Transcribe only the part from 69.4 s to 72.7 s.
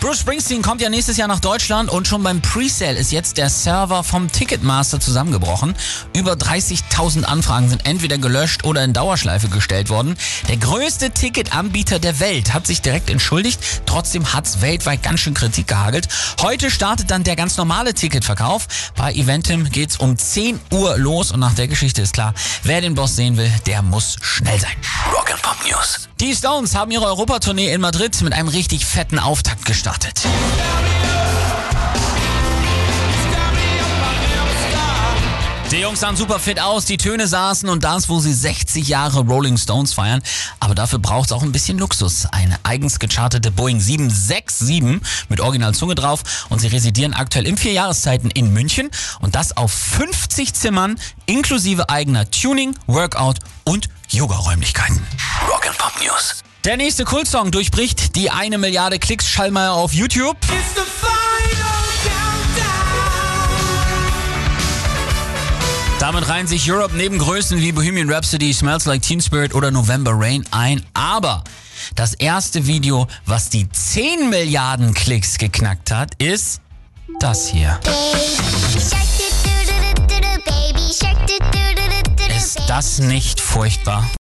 oder November Rain ein. Aber das erste